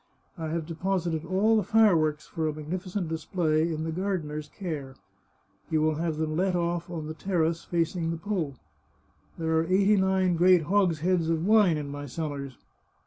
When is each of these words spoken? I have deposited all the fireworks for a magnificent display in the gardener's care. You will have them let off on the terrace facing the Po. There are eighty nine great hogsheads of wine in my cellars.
I 0.35 0.47
have 0.47 0.65
deposited 0.65 1.23
all 1.25 1.55
the 1.55 1.61
fireworks 1.63 2.25
for 2.25 2.47
a 2.47 2.53
magnificent 2.53 3.07
display 3.07 3.71
in 3.71 3.83
the 3.83 3.91
gardener's 3.91 4.49
care. 4.49 4.95
You 5.69 5.83
will 5.83 5.93
have 5.97 6.17
them 6.17 6.35
let 6.35 6.55
off 6.55 6.89
on 6.89 7.05
the 7.05 7.13
terrace 7.13 7.65
facing 7.65 8.09
the 8.09 8.17
Po. 8.17 8.55
There 9.37 9.55
are 9.59 9.65
eighty 9.65 9.97
nine 9.97 10.37
great 10.37 10.63
hogsheads 10.63 11.29
of 11.29 11.45
wine 11.45 11.77
in 11.77 11.89
my 11.89 12.07
cellars. 12.07 12.57